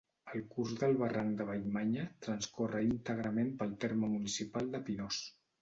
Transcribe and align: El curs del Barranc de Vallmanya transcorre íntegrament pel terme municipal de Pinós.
El 0.35 0.39
curs 0.53 0.71
del 0.83 0.95
Barranc 1.01 1.35
de 1.41 1.47
Vallmanya 1.49 2.07
transcorre 2.29 2.83
íntegrament 2.89 3.55
pel 3.61 3.79
terme 3.87 4.11
municipal 4.19 4.77
de 4.77 4.87
Pinós. 4.91 5.25